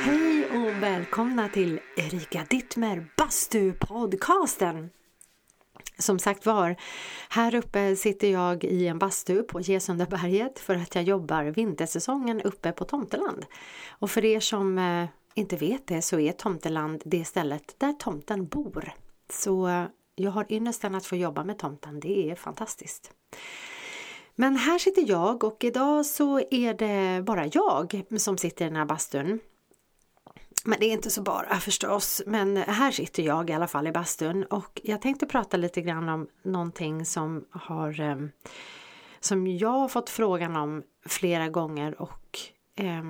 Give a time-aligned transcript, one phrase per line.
[0.00, 4.88] Hej och välkomna till Erika Dittmer Bastu-podcasten.
[5.98, 6.76] Som sagt var,
[7.28, 12.72] här uppe sitter jag i en bastu på Gesundaberget för att jag jobbar vintersäsongen uppe
[12.72, 13.46] på Tomteland.
[13.88, 18.46] Och för er som eh, inte vet det så är Tomteland det stället där tomten
[18.46, 18.92] bor.
[19.32, 23.10] Så jag har ynnesten att få jobba med tomten, det är fantastiskt.
[24.38, 28.76] Men här sitter jag och idag så är det bara jag som sitter i den
[28.76, 29.40] här bastun.
[30.64, 33.92] Men det är inte så bara förstås, men här sitter jag i alla fall i
[33.92, 38.30] bastun och jag tänkte prata lite grann om någonting som har ehm,
[39.20, 42.38] som jag har fått frågan om flera gånger och
[42.74, 43.04] eh,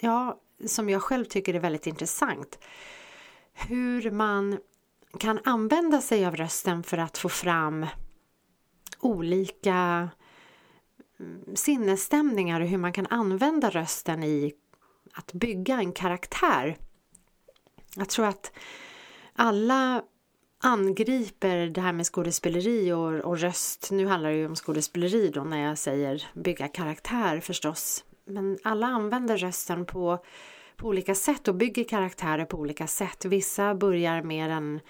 [0.00, 2.58] ja, som jag själv tycker är väldigt intressant.
[3.52, 4.58] Hur man
[5.18, 7.86] kan använda sig av rösten för att få fram
[9.02, 10.08] olika
[11.20, 14.52] mm, sinnesstämningar och hur man kan använda rösten i
[15.14, 16.76] att bygga en karaktär.
[17.96, 18.52] Jag tror att
[19.32, 20.02] alla
[20.62, 23.88] angriper det här med skådespeleri och, och röst.
[23.90, 28.04] Nu handlar det ju om skådespeleri då när jag säger bygga karaktär förstås.
[28.24, 30.24] Men alla använder rösten på,
[30.76, 33.24] på olika sätt och bygger karaktärer på olika sätt.
[33.24, 34.80] Vissa börjar med en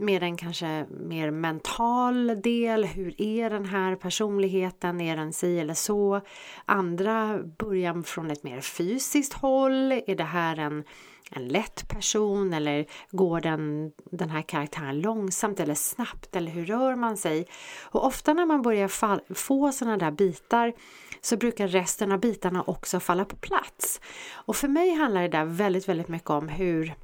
[0.00, 2.84] med en kanske mer mental del.
[2.84, 5.00] Hur är den här personligheten?
[5.00, 6.20] Är den si eller så?
[6.64, 9.92] Andra börjar från ett mer fysiskt håll.
[9.92, 10.84] Är det här en,
[11.30, 16.96] en lätt person eller går den, den här karaktären långsamt eller snabbt eller hur rör
[16.96, 17.46] man sig?
[17.82, 20.72] Och ofta när man börjar fall, få sådana där bitar
[21.20, 24.00] så brukar resten av bitarna också falla på plats.
[24.32, 26.94] Och för mig handlar det där väldigt, väldigt mycket om hur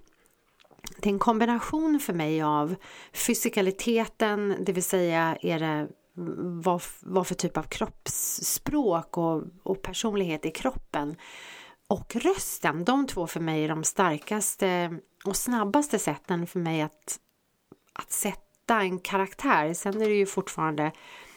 [0.99, 2.75] det är en kombination för mig av
[3.13, 5.89] fysikaliteten, det vill säga är det
[6.63, 11.17] vad, vad för typ av kroppsspråk och, och personlighet i kroppen
[11.89, 12.85] och rösten.
[12.85, 17.21] De två för mig är de starkaste och snabbaste sätten för mig att,
[17.93, 19.75] att sätta en karaktär.
[19.75, 20.93] Sen är det ju fortfarande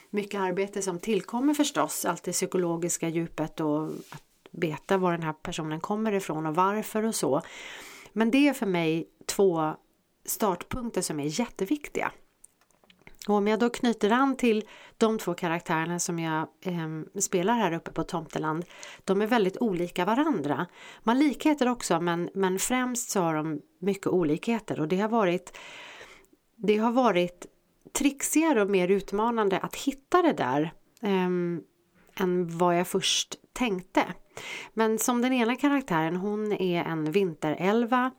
[0.09, 5.33] mycket arbete som tillkommer förstås, allt det psykologiska djupet och att veta var den här
[5.33, 7.41] personen kommer ifrån och varför och så.
[8.13, 9.07] Men det är för mig
[9.39, 9.75] två
[10.25, 12.11] startpunkter som är jätteviktiga.
[13.27, 14.63] Och om jag då knyter an till
[14.97, 18.65] de två karaktärerna som jag eh, spelar här uppe på Tomteland.
[19.03, 20.65] De är väldigt olika varandra.
[21.03, 25.09] Man har likheter också men, men främst så har de mycket olikheter och det har
[25.09, 25.57] varit
[26.55, 27.45] det har varit
[27.93, 31.29] trixigare och mer utmanande att hitta det där eh,
[32.23, 34.03] än vad jag först tänkte.
[34.73, 38.11] Men som den ena karaktären, hon är en vinterälva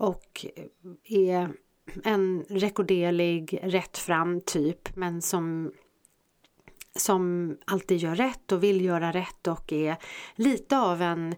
[0.00, 0.64] och eh,
[1.28, 1.52] är
[2.04, 5.72] en rekorderlig, rättfram typ men som
[6.96, 9.96] som alltid gör rätt och vill göra rätt och är
[10.34, 11.34] lite av en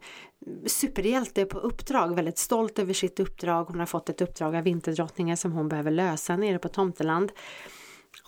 [0.66, 3.64] superhjälte på uppdrag, väldigt stolt över sitt uppdrag.
[3.64, 7.32] Hon har fått ett uppdrag av vinterdrottningen som hon behöver lösa nere på Tomteland.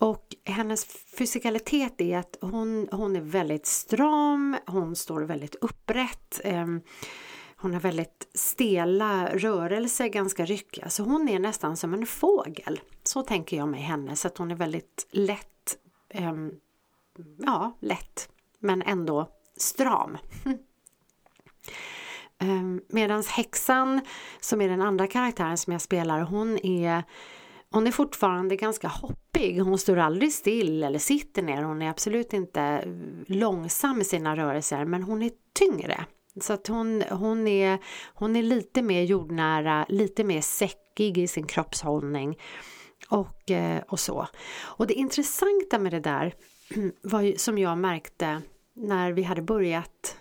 [0.01, 0.85] Och hennes
[1.19, 6.41] fysikalitet är att hon, hon är väldigt stram, hon står väldigt upprätt.
[6.45, 6.67] Eh,
[7.65, 10.89] hon har väldigt stela rörelser, ganska ryckiga.
[10.89, 12.81] Så hon är nästan som en fågel.
[13.03, 15.77] Så tänker jag mig henne, så att hon är väldigt lätt,
[16.09, 16.35] eh,
[17.39, 20.19] ja lätt, men ändå stram.
[22.39, 24.01] Ehm, Medan häxan,
[24.41, 27.03] som är den andra karaktären som jag spelar, hon är
[27.71, 29.61] hon är fortfarande ganska hoppig.
[29.61, 31.63] Hon står aldrig still eller sitter ner.
[31.63, 32.91] Hon är absolut inte eh,
[33.27, 36.07] långsam i sina rörelser men hon är tyngre.
[36.41, 37.79] Så att hon, hon, är,
[38.15, 42.39] hon är lite mer jordnära, lite mer säckig i sin kroppshållning
[43.09, 44.29] och, eh, och så.
[44.61, 46.35] Och det intressanta med det där
[47.03, 50.17] var ju, som jag märkte när vi hade börjat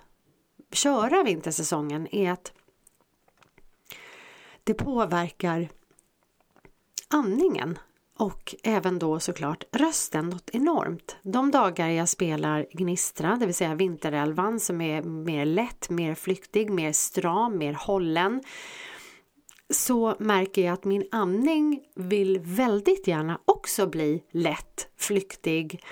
[0.72, 2.54] köra vintersäsongen är att
[4.64, 5.70] det påverkar
[7.08, 7.80] andningen
[8.18, 11.16] och även då såklart rösten något enormt.
[11.24, 16.70] De dagar jag spelar Gnistra, det vill säga Vinterälvan som är mer lätt, mer flyktig,
[16.70, 18.44] mer stram, mer hållen
[19.70, 25.84] så märker jag att min andning vill väldigt gärna också bli lätt, flyktig,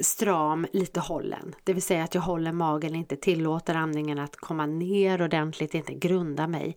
[0.00, 1.54] stram, lite hållen.
[1.64, 5.94] Det vill säga att jag håller magen, inte tillåter andningen att komma ner ordentligt, inte
[5.94, 6.76] grunda mig.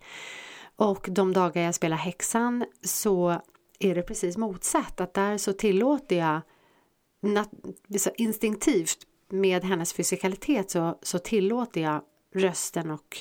[0.75, 3.41] Och de dagar jag spelar häxan så
[3.85, 5.01] är det precis motsatt.
[5.01, 6.41] Att där så tillåter jag
[8.15, 12.01] instinktivt med hennes fysikalitet så, så tillåter jag
[12.33, 13.17] rösten och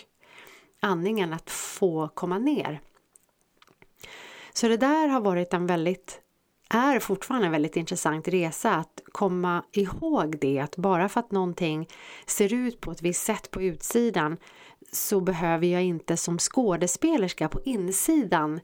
[0.81, 2.81] andningen att få komma ner.
[4.53, 6.21] Så det där har varit en väldigt
[6.75, 11.89] är fortfarande en väldigt intressant resa att komma ihåg det att bara för att någonting
[12.27, 14.37] ser ut på ett visst sätt på utsidan
[14.93, 18.61] så behöver jag inte som skådespelerska på insidan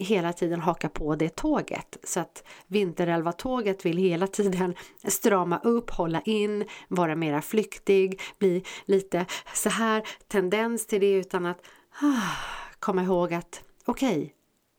[0.00, 1.96] hela tiden haka på det tåget.
[2.04, 4.74] Så att Vinterälva-tåget vill hela tiden
[5.04, 11.46] strama upp, hålla in, vara mera flyktig, bli lite så här tendens till det utan
[11.46, 11.60] att
[12.02, 12.36] ah,
[12.78, 14.30] komma ihåg att okej, okay,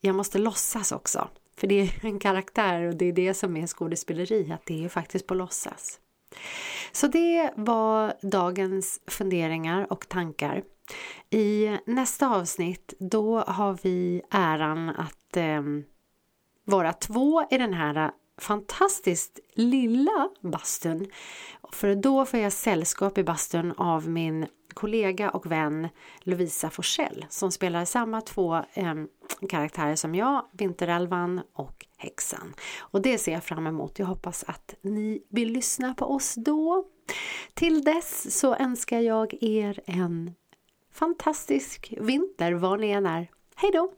[0.01, 1.27] jag måste låtsas också.
[1.57, 4.89] För det är en karaktär och det är det som är skådespeleri, att det är
[4.89, 5.99] faktiskt på låtsas.
[6.91, 10.63] Så det var dagens funderingar och tankar.
[11.29, 15.61] I nästa avsnitt då har vi äran att eh,
[16.65, 18.11] vara två i den här
[18.41, 21.07] fantastiskt lilla bastun.
[21.71, 25.89] För då får jag sällskap i bastun av min kollega och vän
[26.19, 28.95] Lovisa Forsell som spelar samma två eh,
[29.49, 32.53] karaktärer som jag, Vinterälvan och Häxan.
[32.79, 33.99] Och det ser jag fram emot.
[33.99, 36.85] Jag hoppas att ni vill lyssna på oss då.
[37.53, 40.31] Till dess så önskar jag er en
[40.91, 43.27] fantastisk vinter var ni än är.
[43.55, 43.91] Hej då!